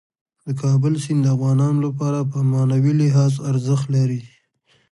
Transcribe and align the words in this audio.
د 0.45 0.47
کابل 0.61 0.93
سیند 1.03 1.21
د 1.23 1.27
افغانانو 1.35 1.79
لپاره 1.87 2.19
په 2.31 2.37
معنوي 2.51 2.93
لحاظ 3.01 3.33
ارزښت 3.49 3.85
لري. 3.95 4.21